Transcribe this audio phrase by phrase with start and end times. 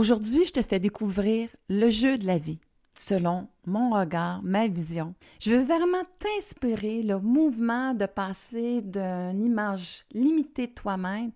[0.00, 2.58] Aujourd'hui, je te fais découvrir le jeu de la vie
[2.96, 5.14] selon mon regard, ma vision.
[5.38, 11.32] Je veux vraiment t'inspirer le mouvement de passer d'une image limitée de toi-même,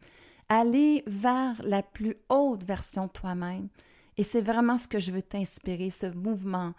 [0.48, 3.68] aller vers la plus haute version de toi-même.
[4.16, 6.72] Et c'est vraiment ce que je veux t'inspirer, ce mouvement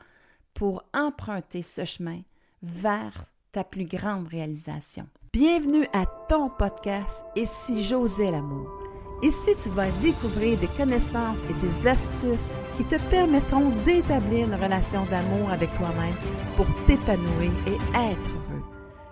[0.55, 2.21] pour emprunter ce chemin
[2.63, 5.07] vers ta plus grande réalisation.
[5.31, 8.94] Bienvenue à ton podcast Et si j'osais l'amour?
[9.25, 15.03] Ici, tu vas découvrir des connaissances et des astuces qui te permettront d'établir une relation
[15.05, 16.13] d'amour avec toi-même
[16.55, 18.61] pour t'épanouir et être heureux.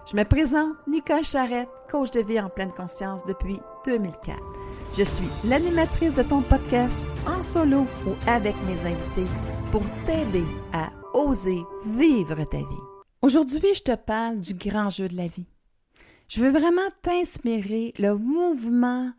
[0.05, 4.37] Je me présente Nicole Charrette, coach de vie en pleine conscience depuis 2004.
[4.95, 9.31] Je suis l'animatrice de ton podcast en solo ou avec mes invités
[9.71, 12.83] pour t'aider à oser vivre ta vie.
[13.23, 15.47] Aujourd'hui, je te parle du grand jeu de la vie.
[16.27, 19.11] Je veux vraiment t'inspirer le mouvement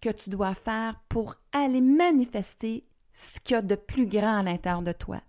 [0.00, 2.84] que tu dois faire pour aller manifester
[3.14, 5.20] ce qu'il y a de plus grand à l'intérieur de toi.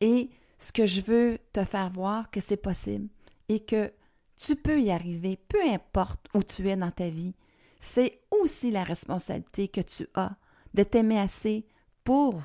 [0.00, 3.08] Et ce que je veux te faire voir que c'est possible
[3.48, 3.92] et que
[4.36, 7.34] tu peux y arriver, peu importe où tu es dans ta vie.
[7.80, 10.36] C'est aussi la responsabilité que tu as
[10.74, 11.66] de t'aimer assez
[12.04, 12.40] pour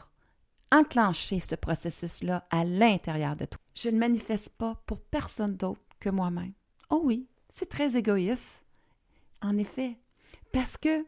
[0.71, 3.59] enclencher ce processus-là à l'intérieur de toi.
[3.75, 6.53] Je ne manifeste pas pour personne d'autre que moi-même.
[6.89, 8.63] Oh oui, c'est très égoïste.
[9.41, 9.97] En effet,
[10.53, 11.05] parce que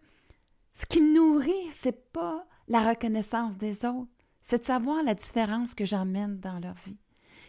[0.74, 5.74] ce qui me nourrit, c'est pas la reconnaissance des autres, c'est de savoir la différence
[5.74, 6.98] que j'emmène dans leur vie.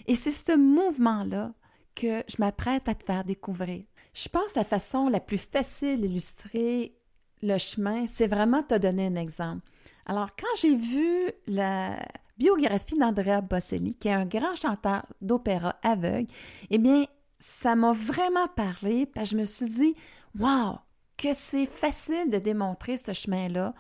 [0.07, 1.53] Et c'est ce mouvement-là
[1.95, 3.85] que je m'apprête à te faire découvrir.
[4.13, 6.97] Je pense que la façon la plus facile d'illustrer
[7.43, 9.67] le chemin, c'est vraiment te donner un exemple.
[10.07, 11.99] Alors, quand j'ai vu la
[12.37, 16.31] biographie d'Andrea Bocelli, qui est un grand chanteur d'opéra aveugle,
[16.71, 17.07] eh bien,
[17.39, 19.95] ça m'a vraiment parlé, parce que je me suis dit,
[20.39, 20.79] wow,
[21.25, 23.73] que c'est facile de démontrer ce chemin-là,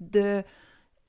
[0.00, 0.42] de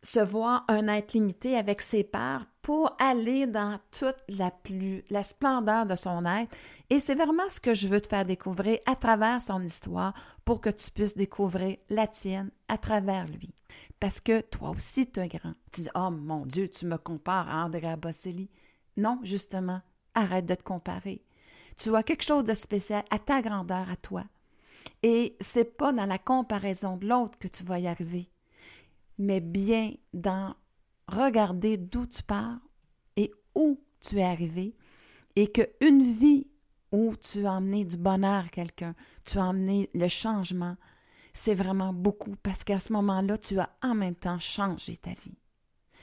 [0.04, 5.24] se voir un être limité avec ses parts pour aller dans toute la plus la
[5.24, 6.56] splendeur de son être.
[6.92, 10.14] Et c'est vraiment ce que je veux te faire découvrir à travers son histoire
[10.46, 13.56] pour que tu puisses découvrir la tienne à travers lui.
[14.00, 15.54] Parce que toi aussi tu es grand.
[15.72, 18.52] Tu dis oh mon dieu tu me compares à Andrea Bocelli
[18.96, 19.82] non justement
[20.14, 21.24] arrête de te comparer.
[21.78, 24.24] Tu as quelque chose de spécial à ta grandeur à toi
[25.04, 28.30] et c'est pas dans la comparaison de l'autre que tu vas y arriver,
[29.18, 30.56] mais bien dans
[31.08, 32.60] regarder d'où tu pars
[33.16, 34.76] et où tu es arrivé
[35.36, 36.48] et qu'une vie
[36.92, 38.96] où tu as emmené du bonheur à quelqu'un,
[39.26, 40.76] tu as emmené le changement,
[41.34, 45.38] c'est vraiment beaucoup parce qu'à ce moment-là, tu as en même temps changé ta vie.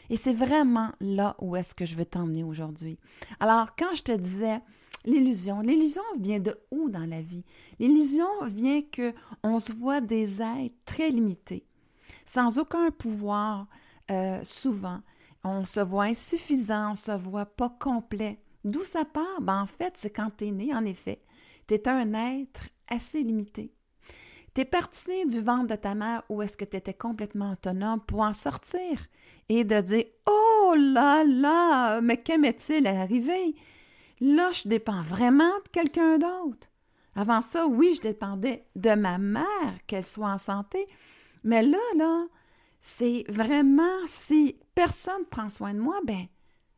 [0.09, 2.99] Et c'est vraiment là où est-ce que je veux t'emmener aujourd'hui.
[3.41, 4.61] Alors, quand je te disais,
[5.07, 5.61] l'illusion.
[5.61, 7.45] L'illusion vient de où dans la vie?
[7.79, 11.65] L'illusion vient que on se voit des êtres très limités,
[12.25, 13.67] sans aucun pouvoir,
[14.11, 15.01] euh, souvent.
[15.45, 18.41] On se voit insuffisant, on se voit pas complet.
[18.65, 19.41] D'où ça part?
[19.41, 21.23] Ben, en fait, c'est quand tu né, en effet.
[21.69, 23.73] Tu es un être assez limité.
[24.55, 28.01] Tu es parti du ventre de ta mère où est-ce que tu étais complètement autonome
[28.01, 29.07] pour en sortir
[29.49, 32.39] et de dire Oh là là, mais qu'est
[32.71, 33.55] il arrivé?
[34.21, 36.69] Là, je dépends vraiment de quelqu'un d'autre.
[37.15, 40.87] Avant ça, oui, je dépendais de ma mère, qu'elle soit en santé.
[41.45, 42.27] Mais là, là,
[42.81, 46.27] c'est vraiment si personne prend soin de moi, ben,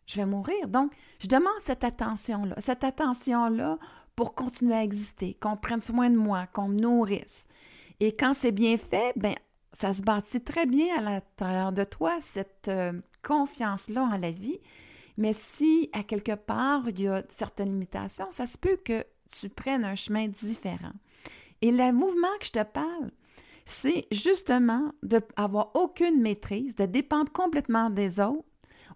[0.06, 0.68] je vais mourir.
[0.68, 3.78] Donc, je demande cette attention-là, cette attention-là
[4.16, 7.46] pour continuer à exister, qu'on prenne soin de moi, qu'on me nourrisse.
[8.00, 9.34] Et quand c'est bien fait, ben,
[9.72, 14.58] ça se bâtit très bien à l'intérieur de toi, cette euh, confiance-là en la vie.
[15.18, 19.50] Mais si à quelque part il y a certaines limitations, ça se peut que tu
[19.50, 20.92] prennes un chemin différent.
[21.60, 23.10] Et le mouvement que je te parle,
[23.66, 28.46] c'est justement d'avoir aucune maîtrise, de dépendre complètement des autres,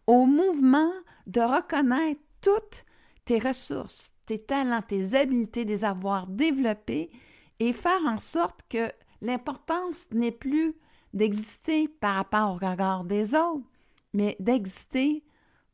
[0.06, 0.92] au mouvement
[1.26, 2.84] de reconnaître toutes
[3.24, 7.10] tes ressources, tes talents, tes habiletés, des avoir développés
[7.58, 8.90] et faire en sorte que
[9.20, 10.74] l'importance n'est plus
[11.14, 13.66] d'exister par rapport au regard des autres,
[14.14, 15.24] mais d'exister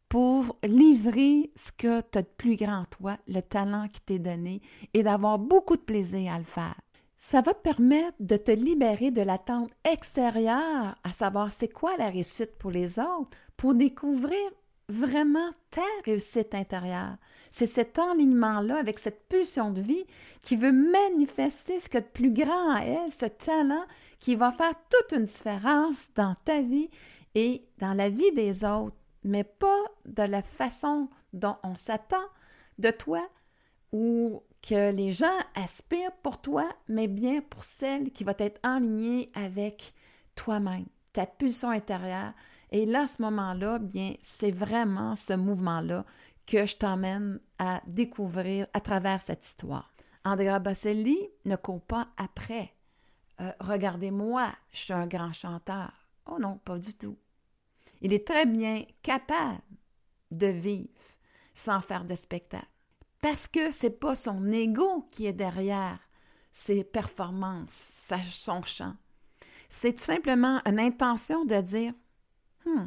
[0.08, 4.18] pour livrer ce que tu as de plus grand en toi, le talent qui t'est
[4.18, 4.62] donné,
[4.94, 6.80] et d'avoir beaucoup de plaisir à le faire.
[7.18, 12.10] Ça va te permettre de te libérer de l'attente extérieure, à savoir c'est quoi la
[12.10, 14.38] réussite pour les autres, pour découvrir
[14.88, 17.16] vraiment ta réussite intérieure.
[17.50, 20.04] C'est cet enlignement-là, avec cette pulsion de vie,
[20.42, 23.84] qui veut manifester ce que de plus grand à elle, ce talent
[24.18, 26.88] qui va faire toute une différence dans ta vie
[27.34, 32.24] et dans la vie des autres mais pas de la façon dont on s'attend
[32.78, 33.28] de toi
[33.92, 38.78] ou que les gens aspirent pour toi, mais bien pour celle qui va être en
[38.78, 39.94] ligne avec
[40.34, 42.32] toi-même, ta pulsion intérieure
[42.70, 46.04] Et là, ce moment-là, bien, c'est vraiment ce mouvement-là
[46.46, 49.92] que je t'emmène à découvrir à travers cette histoire.
[50.24, 52.74] Andrea Bocelli ne court pas après.
[53.40, 55.92] Euh, regardez-moi, je suis un grand chanteur.
[56.26, 57.16] Oh non, pas du tout.
[58.00, 59.60] Il est très bien capable
[60.30, 60.88] de vivre
[61.54, 62.68] sans faire de spectacle.
[63.20, 65.98] Parce que c'est pas son ego qui est derrière
[66.52, 68.94] ses performances, son chant.
[69.68, 71.92] C'est tout simplement une intention de dire
[72.64, 72.86] hmm,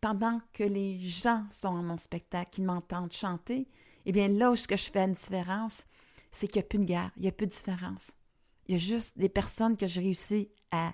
[0.00, 3.68] pendant que les gens sont à mon spectacle, qu'ils m'entendent chanter,
[4.06, 5.86] eh bien là où je fais une différence,
[6.30, 8.16] c'est qu'il n'y a plus de guerre, il n'y a plus de différence.
[8.66, 10.92] Il y a juste des personnes que j'ai réussi à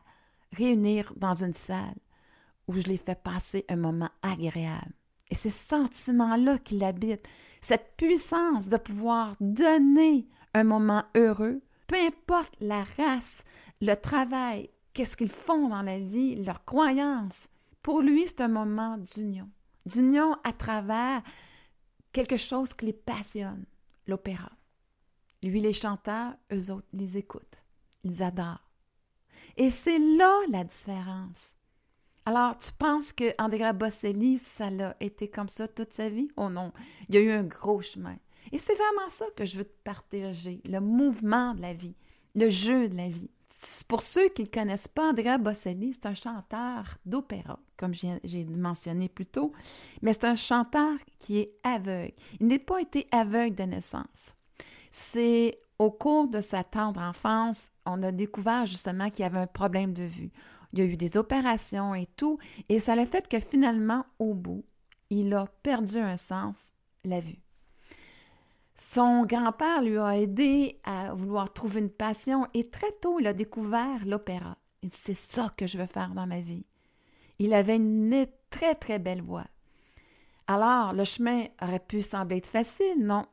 [0.53, 1.95] réunir dans une salle
[2.69, 4.93] où je les fais passer un moment agréable.
[5.31, 7.27] Et c'est ce sentiment-là qui l'habite,
[7.61, 13.45] cette puissance de pouvoir donner un moment heureux, peu importe la race,
[13.81, 17.49] le travail, qu'est-ce qu'ils font dans la vie, leurs croyances.
[17.83, 19.49] Pour lui, c'est un moment d'union,
[19.85, 21.23] d'union à travers
[22.13, 23.67] quelque chose qui les passionne,
[24.07, 24.51] l'opéra.
[25.43, 27.63] Lui, les chanteurs, eux autres, les écoutent,
[28.05, 28.71] ils adorent.
[29.57, 31.57] Et c'est là la différence.
[32.29, 36.29] Alors, tu penses que Andrea Bocelli, ça l'a été comme ça toute sa vie?
[36.37, 36.73] Oh non,
[37.09, 38.17] il y a eu un gros chemin.
[38.51, 41.95] Et c'est vraiment ça que je veux te partager, le mouvement de la vie,
[42.35, 43.31] le jeu de la vie.
[43.87, 49.09] Pour ceux qui ne connaissent pas, Andrea Bocelli, c'est un chanteur d'opéra, comme j'ai mentionné
[49.09, 49.53] plus tôt,
[50.03, 52.13] mais c'est un chanteur qui est aveugle.
[52.41, 54.35] Il n'est pas été aveugle de naissance.
[54.91, 59.47] C'est au cours de sa tendre enfance, on a découvert justement qu'il y avait un
[59.47, 60.33] problème de vue.
[60.77, 62.39] Il y a eu des opérations et tout,
[62.69, 64.63] et ça a fait que finalement, au bout,
[65.09, 67.39] il a perdu un sens, la vue.
[68.77, 73.33] Son grand-père lui a aidé à vouloir trouver une passion et très tôt, il a
[73.33, 74.59] découvert l'opéra.
[74.83, 76.67] Il dit, c'est ça que je veux faire dans ma vie.
[77.39, 79.47] Il avait une très, très belle voix.
[80.47, 83.25] Alors, le chemin aurait pu sembler être facile, non?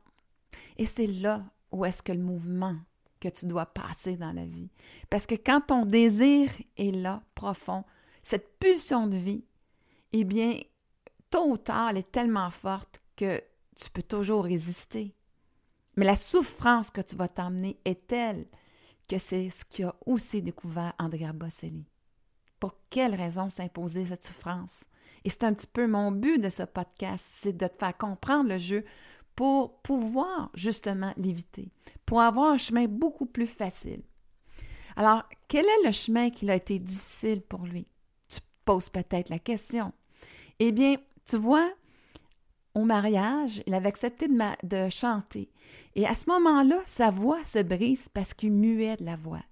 [0.78, 2.76] Et c'est là où est-ce que le mouvement
[3.24, 4.68] que tu dois passer dans la vie.
[5.08, 7.84] Parce que quand ton désir est là, profond,
[8.22, 9.44] cette pulsion de vie,
[10.12, 10.60] eh bien,
[11.30, 13.42] tôt ou tard, elle est tellement forte que
[13.76, 15.14] tu peux toujours résister.
[15.96, 18.46] Mais la souffrance que tu vas t'emmener est telle
[19.08, 21.86] que c'est ce qu'a aussi découvert Andrea Bocelli.
[22.60, 24.84] Pour quelle raison s'imposer cette souffrance?
[25.24, 28.50] Et c'est un petit peu mon but de ce podcast, c'est de te faire comprendre
[28.50, 28.84] le jeu
[29.34, 31.70] pour pouvoir justement l'éviter,
[32.06, 34.02] pour avoir un chemin beaucoup plus facile.
[34.96, 37.86] Alors, quel est le chemin qui a été difficile pour lui?
[38.28, 39.92] Tu poses peut-être la question.
[40.60, 40.96] Eh bien,
[41.26, 41.68] tu vois,
[42.74, 45.50] au mariage, il avait accepté de, chanter.
[45.94, 49.42] Et à ce moment-là, sa voix se brise parce qu'il muait de la voix.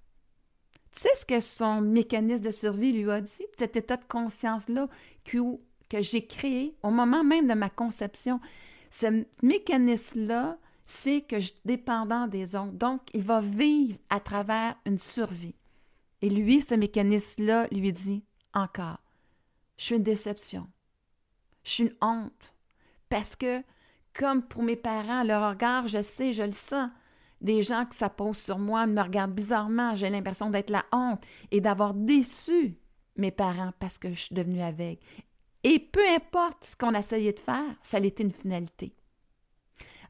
[0.92, 3.46] Tu sais ce que son mécanisme de survie lui a dit?
[3.58, 4.88] Cet état de conscience-là
[5.24, 5.38] que,
[5.88, 8.40] que j'ai créé au moment même de ma conception.
[8.92, 12.72] Ce mécanisme-là, c'est que je suis dépendant des autres.
[12.72, 15.54] Donc, il va vivre à travers une survie.
[16.20, 18.22] Et lui, ce mécanisme-là lui dit
[18.52, 18.98] encore,
[19.78, 20.68] je suis une déception,
[21.64, 22.54] je suis une honte,
[23.08, 23.62] parce que,
[24.12, 26.90] comme pour mes parents, leur regard, je sais, je le sens,
[27.40, 31.62] des gens qui s'apposent sur moi me regardent bizarrement, j'ai l'impression d'être la honte et
[31.62, 32.76] d'avoir déçu
[33.16, 35.00] mes parents parce que je suis devenue aveugle.
[35.64, 38.94] Et peu importe ce qu'on essayait de faire, ça allait une finalité.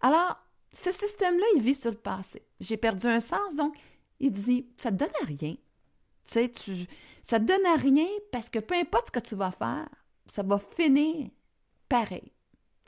[0.00, 0.37] Alors,
[0.73, 2.43] ce système-là, il vit sur le passé.
[2.61, 3.76] J'ai perdu un sens, donc
[4.21, 5.55] il dit, ça ne te donne à rien.
[5.55, 6.87] Tu sais, tu,
[7.23, 9.88] ça ne te donne à rien parce que peu importe ce que tu vas faire,
[10.26, 11.29] ça va finir
[11.88, 12.33] pareil.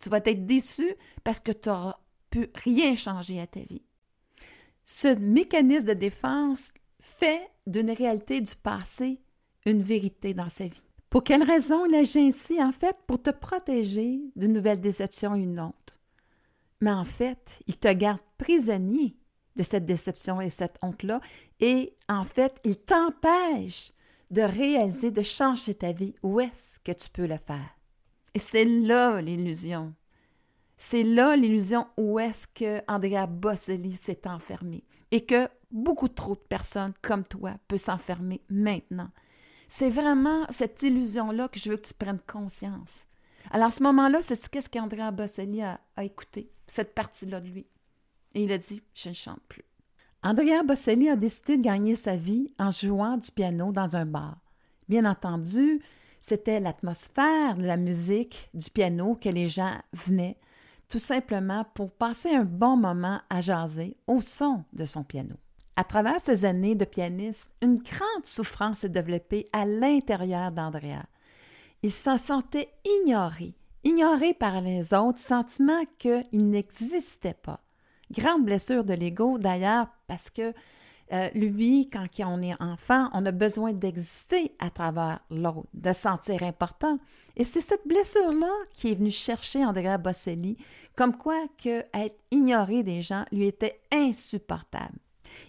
[0.01, 1.99] Tu vas être déçu parce que tu n'auras
[2.31, 3.83] pu rien changer à ta vie.
[4.85, 9.21] Ce mécanisme de défense fait d'une réalité du passé
[9.67, 10.85] une vérité dans sa vie.
[11.15, 12.61] Pour quelle raison il agit ainsi?
[12.61, 15.97] En fait, pour te protéger d'une nouvelle déception autre.
[16.81, 19.17] Mais en fait, il te garde prisonnier
[19.55, 21.21] de cette déception et cette honte-là,
[21.61, 23.93] et en fait, il t'empêche
[24.33, 26.17] de réaliser, de changer ta vie.
[26.25, 27.79] Où est-ce que tu peux le faire?
[28.35, 29.95] Et c'est là l'illusion.
[30.77, 36.41] C'est là l'illusion où est-ce que Andrea Bocelli s'est enfermé et que beaucoup trop de
[36.41, 39.11] personnes comme toi peuvent s'enfermer maintenant.
[39.77, 43.09] C'est vraiment cette illusion-là que je veux que tu prennes conscience.
[43.51, 47.67] Alors, à ce moment-là, c'est qu'est-ce qu'Andrea Bocelli a, a écouté, cette partie-là de lui?
[48.35, 49.65] Et il a dit Je ne chante plus.
[50.23, 54.39] Andrea Bocelli a décidé de gagner sa vie en jouant du piano dans un bar.
[54.89, 55.83] Bien entendu,
[56.21, 60.39] c'était l'atmosphère de la musique, du piano que les gens venaient,
[60.89, 65.35] tout simplement pour passer un bon moment à jaser au son de son piano.
[65.77, 71.03] À travers ces années de pianiste, une grande souffrance s'est développée à l'intérieur d'Andrea.
[71.83, 77.61] Il s'en sentait ignoré, ignoré par les autres, sentiment qu'il n'existait pas.
[78.13, 80.55] Grande blessure de l'ego d'ailleurs parce que
[81.13, 86.43] euh, lui, quand on est enfant, on a besoin d'exister à travers l'autre, de sentir
[86.43, 86.99] important.
[87.37, 90.57] Et c'est cette blessure-là qui est venue chercher Andrea Bosselli,
[90.97, 94.99] comme quoi que être ignoré des gens lui était insupportable.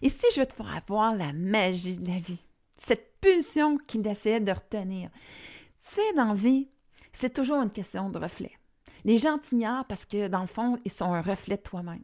[0.01, 2.39] Ici, je vais te faire voir la magie de la vie,
[2.77, 5.09] cette pulsion qu'il essayait de retenir.
[5.11, 5.21] Tu
[5.77, 6.69] sais, dans la vie,
[7.13, 8.51] c'est toujours une question de reflet.
[9.03, 12.03] Les gens t'ignorent parce que, dans le fond, ils sont un reflet de toi-même.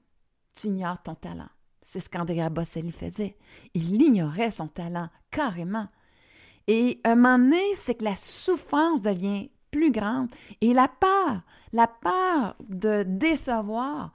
[0.53, 1.49] Tu ignores ton talent.
[1.83, 3.35] C'est ce qu'Andrea Bosselli faisait.
[3.73, 5.87] Il ignorait son talent, carrément.
[6.67, 11.41] Et un moment donné, c'est que la souffrance devient plus grande et la peur,
[11.73, 14.13] la peur de décevoir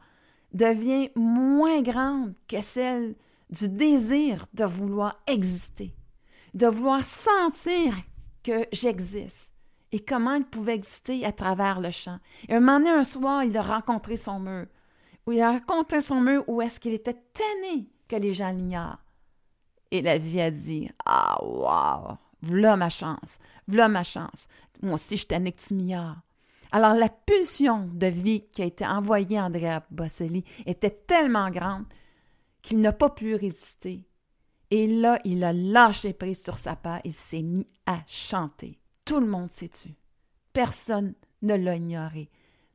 [0.52, 3.14] devient moins grande que celle
[3.50, 5.94] du désir de vouloir exister,
[6.54, 7.94] de vouloir sentir
[8.42, 9.52] que j'existe
[9.92, 12.18] et comment il pouvait exister à travers le champ.
[12.48, 14.66] Et un moment donné, un soir, il a rencontré son mur
[15.26, 18.98] où il a raconté son mur où est-ce qu'il était tanné que les gens l'ignorent.
[19.90, 24.48] Et la vie a dit Ah, wow, voilà ma chance, voilà ma chance.
[24.82, 26.16] Moi aussi, je tanné que tu m'ignores.
[26.72, 31.84] Alors, la pulsion de vie qui a été envoyée à Andrea Bocelli était tellement grande
[32.66, 34.04] qu'il n'a pas pu résister.
[34.72, 38.80] Et là, il a lâché prise sur sa part et s'est mis à chanter.
[39.04, 39.94] Tout le monde s'est tu.
[40.52, 42.28] Personne ne l'a ignoré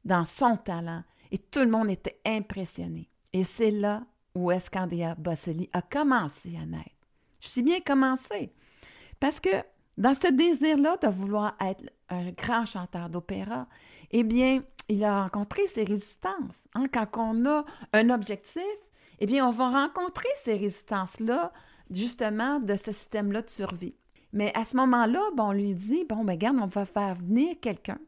[0.06, 3.10] dans son talent et tout le monde était impressionné.
[3.34, 7.10] Et c'est là où est-ce qu'Andrea Bocelli a commencé à naître.
[7.42, 8.54] Je suis bien commencé.
[9.20, 9.50] Parce que
[9.98, 13.68] dans ce désir-là de vouloir être un grand chanteur d'opéra,
[14.12, 16.70] eh bien, il a rencontré ses résistances.
[16.76, 16.86] Hein.
[16.94, 18.64] Quand on a un objectif,
[19.22, 21.54] eh bien, on va rencontrer ces résistances-là,
[21.92, 23.96] justement, de ce système-là de survie.
[24.34, 28.00] Mais à ce moment-là, on lui dit, bon, ben, regarde, on va faire venir quelqu'un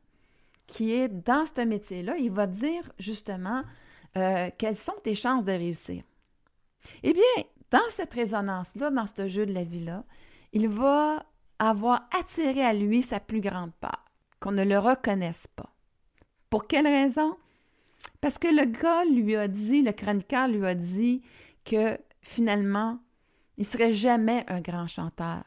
[0.66, 3.64] qui est dans ce métier-là, il va dire justement
[4.18, 6.04] euh, quelles sont tes chances de réussir.
[7.04, 10.04] Eh bien, dans cette résonance-là, dans ce jeu de la vie-là,
[10.52, 11.26] il va
[11.60, 14.06] avoir attiré à lui sa plus grande part,
[14.40, 15.70] qu'on ne le reconnaisse pas.
[16.50, 17.36] Pour quelle raison?
[18.22, 21.22] Parce que le gars lui a dit, le chroniqueur lui a dit
[21.66, 23.00] que finalement,
[23.58, 25.44] il serait jamais un grand chanteur.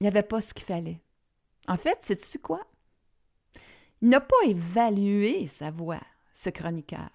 [0.00, 1.00] Il n'y avait pas ce qu'il fallait.
[1.68, 2.66] En fait, sais-tu quoi?
[4.02, 6.00] Il n'a pas évalué sa voix,
[6.34, 7.10] ce chroniqueur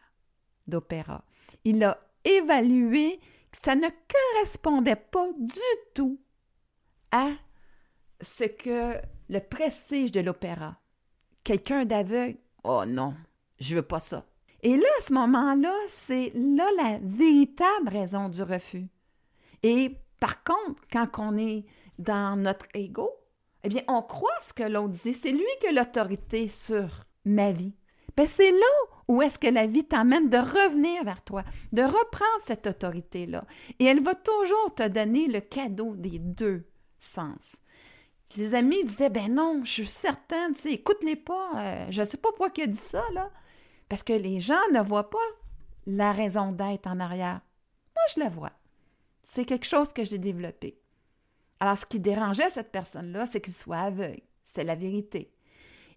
[0.68, 1.24] d'opéra.
[1.64, 3.20] Il a évalué
[3.52, 5.60] que ça ne correspondait pas du
[5.94, 6.20] tout
[7.12, 7.30] à
[8.22, 8.96] ce que
[9.30, 10.78] le prestige de l'opéra.
[11.44, 13.16] Quelqu'un d'aveugle, oh non,
[13.62, 14.26] je veux pas ça.
[14.64, 18.88] Et là, à ce moment-là, c'est là la véritable raison du refus.
[19.64, 21.66] Et par contre, quand on est
[21.98, 23.10] dans notre ego,
[23.64, 25.14] eh bien, on croit ce que l'autre dit.
[25.14, 27.74] C'est lui qui a l'autorité sur ma vie.
[28.18, 28.68] Ben, c'est là
[29.08, 33.46] où est-ce que la vie t'amène de revenir vers toi, de reprendre cette autorité-là.
[33.80, 36.66] Et elle va toujours te donner le cadeau des deux
[37.00, 37.58] sens.
[38.36, 42.18] Les amis disaient, ben non, je suis certaine, tu sais, écoute-les pas, euh, je sais
[42.18, 43.30] pas pourquoi il a dit ça, là.
[43.90, 45.18] Parce que les gens ne voient pas
[45.86, 47.42] la raison d'être en arrière.
[47.96, 48.52] Moi, je la vois.
[49.22, 50.80] C'est quelque chose que j'ai développé.
[51.60, 54.22] Alors, ce qui dérangeait cette personne-là, c'est qu'il soit aveugle.
[54.44, 55.32] C'est la vérité.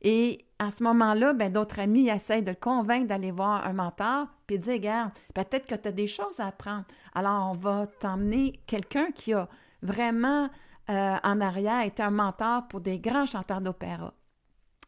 [0.02, 4.26] Et à ce moment-là, ben, d'autres amis essayent de le convaincre d'aller voir un mentor,
[4.46, 6.84] puis dire, regarde, peut-être que tu as des choses à apprendre.
[7.14, 9.48] Alors, on va t'emmener quelqu'un qui a
[9.82, 10.50] vraiment
[10.90, 14.14] euh, en arrière été un mentor pour des grands chanteurs d'opéra.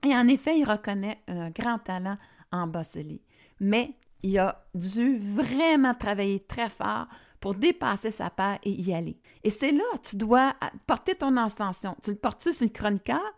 [0.04, 2.18] Et en effet, il reconnaît un grand talent
[2.52, 3.22] en Bocelli.
[3.60, 7.06] Mais il a dû vraiment travailler très fort
[7.40, 9.20] pour dépasser sa peur et y aller.
[9.44, 10.54] Et c'est là, tu dois
[10.86, 11.96] porter ton intention.
[12.02, 13.34] Tu le portes-tu sur le chroniqueur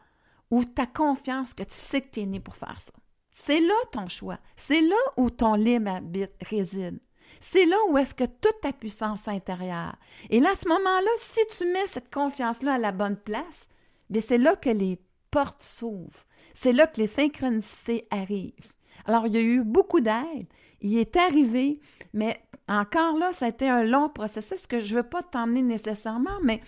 [0.51, 2.93] ou ta confiance que tu sais que tu es né pour faire ça?
[3.33, 4.39] C'est là ton choix.
[4.57, 6.01] C'est là où ton libre
[6.41, 6.99] réside.
[7.41, 9.97] C'est là où est-ce que toute ta puissance intérieure.
[10.31, 13.69] Et là, à ce moment-là, si tu mets cette confiance-là à la bonne place,
[14.11, 14.99] bien c'est là que les
[15.31, 16.25] portes s'ouvrent.
[16.55, 18.73] C'est là que les synchronicités arrivent.
[19.07, 20.47] Alors, il y a eu beaucoup d'aide.
[20.81, 21.81] Il est arrivé,
[22.13, 25.63] mais encore là, ça a été un long processus que je ne veux pas t'emmener
[25.63, 26.61] nécessairement, mais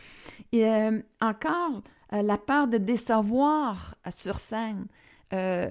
[0.54, 4.86] euh, encore euh, la peur de décevoir sur scène.
[5.32, 5.68] Euh,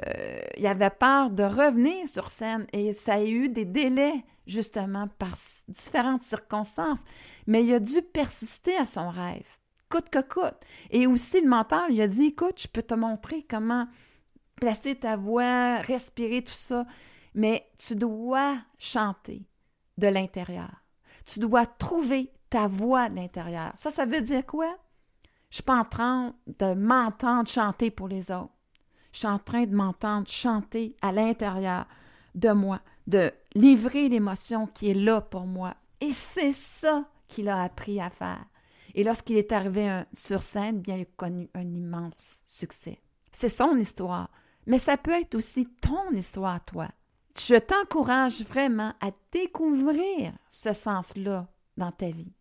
[0.58, 5.36] il avait peur de revenir sur scène et ça a eu des délais justement par
[5.68, 7.00] différentes circonstances,
[7.46, 9.46] mais il a dû persister à son rêve,
[9.90, 10.58] coûte que coûte.
[10.92, 13.88] Et aussi le mentor lui a dit, écoute, je peux te montrer comment
[14.56, 16.86] placer ta voix, respirer, tout ça,
[17.36, 19.46] mais tu dois chanter
[19.98, 20.84] de l'intérieur.
[21.26, 23.74] Tu dois trouver ta voix de l'intérieur.
[23.76, 24.76] Ça, ça veut dire quoi?
[25.50, 28.54] Je ne suis pas en train de m'entendre chanter pour les autres.
[29.12, 31.86] Je suis en train de m'entendre chanter à l'intérieur
[32.36, 35.74] de moi, de livrer l'émotion qui est là pour moi.
[36.02, 38.46] Et c'est ça qu'il a appris à faire.
[38.96, 43.00] Et lorsqu'il est arrivé sur scène, bien, il a connu un immense succès.
[43.32, 44.30] C'est son histoire,
[44.66, 46.88] mais ça peut être aussi ton histoire toi.
[47.38, 51.48] Je t'encourage vraiment à découvrir ce sens-là
[51.78, 52.34] dans ta vie.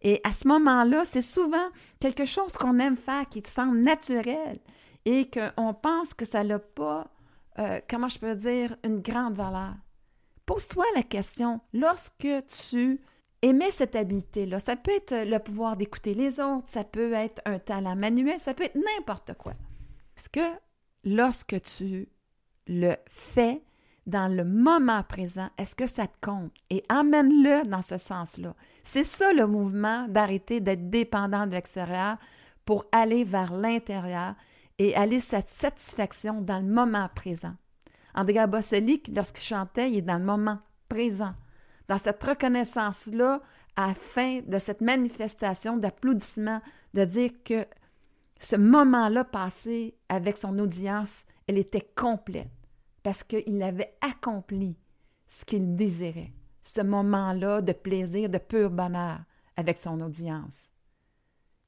[0.00, 4.60] Et à ce moment-là, c'est souvent quelque chose qu'on aime faire qui te semble naturel
[5.08, 7.10] et qu'on pense que ça n'a pas,
[7.58, 9.72] euh, comment je peux dire, une grande valeur.
[10.44, 12.28] Pose-toi la question, lorsque
[12.68, 13.00] tu
[13.40, 17.58] aimais cette habileté-là, ça peut être le pouvoir d'écouter les autres, ça peut être un
[17.58, 19.54] talent manuel, ça peut être n'importe quoi.
[20.14, 20.58] Est-ce que
[21.04, 22.10] lorsque tu
[22.66, 23.62] le fais
[24.06, 26.52] dans le moment présent, est-ce que ça te compte?
[26.68, 28.54] Et emmène-le dans ce sens-là.
[28.82, 32.18] C'est ça le mouvement d'arrêter d'être dépendant de l'extérieur
[32.66, 34.34] pour aller vers l'intérieur
[34.78, 37.54] et aller cette satisfaction dans le moment présent.
[38.14, 40.58] André Bosselic, lorsqu'il chantait, il est dans le moment
[40.88, 41.34] présent,
[41.88, 43.40] dans cette reconnaissance-là,
[43.76, 46.60] à la fin de cette manifestation d'applaudissement,
[46.94, 47.66] de dire que
[48.40, 52.50] ce moment-là passé avec son audience, elle était complète
[53.02, 54.76] parce qu'il avait accompli
[55.26, 56.32] ce qu'il désirait,
[56.62, 59.20] ce moment-là de plaisir, de pur bonheur
[59.56, 60.68] avec son audience.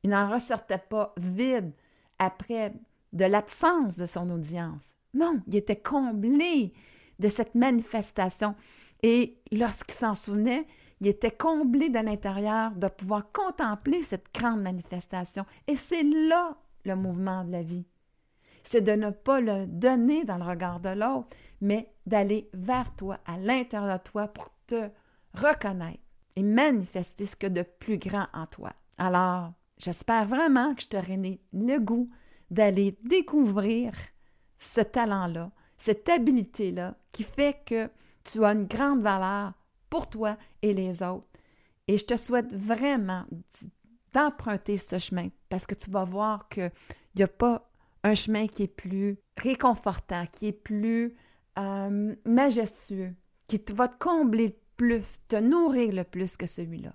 [0.03, 1.73] Il n'en ressortait pas vide
[2.19, 2.73] après
[3.13, 4.95] de l'absence de son audience.
[5.15, 6.73] Non, il était comblé
[7.19, 8.55] de cette manifestation.
[9.03, 10.67] Et lorsqu'il s'en souvenait,
[11.01, 15.45] il était comblé de l'intérieur de pouvoir contempler cette grande manifestation.
[15.67, 17.87] Et c'est là le mouvement de la vie.
[18.63, 21.29] C'est de ne pas le donner dans le regard de l'autre,
[21.61, 24.91] mais d'aller vers toi, à l'intérieur de toi, pour te
[25.35, 26.03] reconnaître
[26.37, 28.73] et manifester ce que de plus grand en toi.
[28.99, 32.11] Alors, j'espère vraiment que je t'aurai donné le goût
[32.51, 33.93] d'aller découvrir
[34.59, 37.89] ce talent-là, cette habilité-là qui fait que
[38.25, 39.53] tu as une grande valeur
[39.89, 41.29] pour toi et les autres.
[41.89, 43.25] Et je te souhaite vraiment
[44.13, 46.71] d'emprunter ce chemin parce que tu vas voir qu'il
[47.17, 47.71] n'y a pas
[48.03, 51.15] un chemin qui est plus réconfortant, qui est plus
[51.59, 53.15] euh, majestueux,
[53.47, 56.95] qui va te combler plus, te nourrir le plus que celui-là.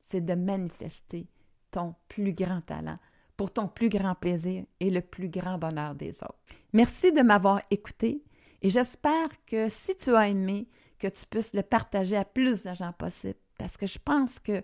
[0.00, 1.28] C'est de manifester
[1.70, 2.98] ton plus grand talent
[3.38, 6.38] pour ton plus grand plaisir et le plus grand bonheur des autres.
[6.74, 8.22] Merci de m'avoir écouté
[8.60, 12.74] et j'espère que si tu as aimé, que tu puisses le partager à plus de
[12.74, 14.62] gens possible parce que je pense que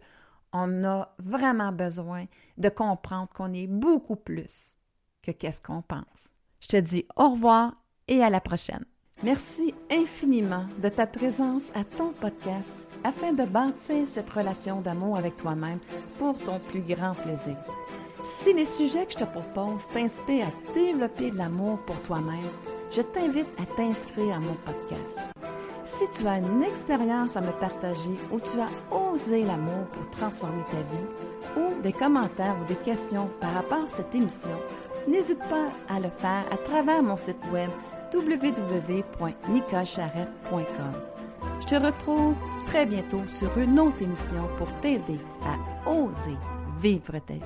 [0.52, 2.26] on a vraiment besoin
[2.58, 4.76] de comprendre qu'on est beaucoup plus
[5.22, 6.32] que qu'est-ce qu'on pense.
[6.60, 7.74] Je te dis au revoir
[8.08, 8.84] et à la prochaine.
[9.22, 15.36] Merci infiniment de ta présence à ton podcast afin de bâtir cette relation d'amour avec
[15.36, 15.78] toi-même
[16.18, 17.56] pour ton plus grand plaisir.
[18.24, 22.48] Si les sujets que je te propose t'inspirent à développer de l'amour pour toi-même,
[22.90, 25.34] je t'invite à t'inscrire à mon podcast.
[25.84, 30.64] Si tu as une expérience à me partager où tu as osé l'amour pour transformer
[30.70, 31.04] ta vie,
[31.56, 34.58] ou des commentaires ou des questions par rapport à cette émission,
[35.06, 37.68] n'hésite pas à le faire à travers mon site web
[38.14, 40.94] www.nicolcharrette.com.
[41.60, 45.58] Je te retrouve très bientôt sur une autre émission pour t'aider à
[45.90, 46.38] oser
[46.80, 47.42] vivre ta vie.